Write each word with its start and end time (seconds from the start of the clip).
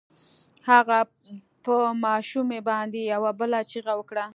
هغه 0.69 0.99
په 1.65 1.75
ماشومې 2.05 2.59
باندې 2.69 2.99
يوه 3.13 3.31
بله 3.39 3.59
چيغه 3.71 3.93
وکړه. 3.97 4.25